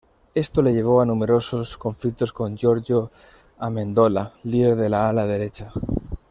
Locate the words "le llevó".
0.63-0.99